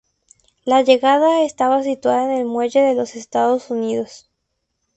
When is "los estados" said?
2.95-3.69